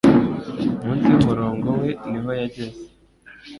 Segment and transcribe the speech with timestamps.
[0.83, 2.81] Munsi yumurongo we niho yageze